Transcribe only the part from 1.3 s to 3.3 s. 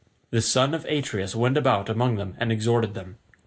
went about among them and exhorted them.